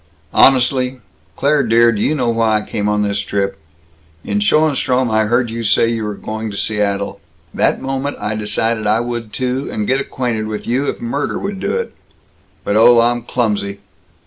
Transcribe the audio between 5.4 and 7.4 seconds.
you say you were going to Seattle.